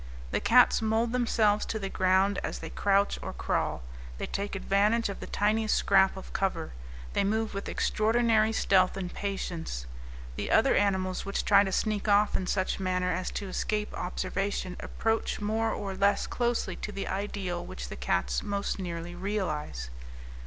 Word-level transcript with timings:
The 0.31 0.39
cats 0.39 0.81
mould 0.81 1.11
themselves 1.11 1.63
to 1.67 1.77
the 1.77 1.87
ground 1.87 2.39
as 2.43 2.57
they 2.57 2.71
crouch 2.71 3.19
or 3.21 3.33
crawl. 3.33 3.83
They 4.17 4.25
take 4.25 4.55
advantage 4.55 5.09
of 5.09 5.19
the 5.19 5.27
tiniest 5.27 5.75
scrap 5.75 6.17
of 6.17 6.33
cover. 6.33 6.73
They 7.13 7.23
move 7.23 7.53
with 7.53 7.69
extraordinary 7.69 8.51
stealth 8.51 8.97
and 8.97 9.13
patience. 9.13 9.85
The 10.37 10.49
other 10.49 10.73
animals 10.75 11.23
which 11.23 11.45
try 11.45 11.63
to 11.63 11.71
sneak 11.71 12.07
off 12.07 12.35
in 12.35 12.47
such 12.47 12.79
manner 12.79 13.11
as 13.13 13.29
to 13.33 13.47
escape 13.47 13.95
observation 13.95 14.75
approach 14.79 15.39
more 15.39 15.71
or 15.71 15.93
less 15.93 16.25
closely 16.25 16.75
to 16.77 16.91
the 16.91 17.07
ideal 17.07 17.63
which 17.63 17.89
the 17.89 17.95
cats 17.95 18.41
most 18.41 18.79
nearly 18.79 19.13
realize. 19.13 19.91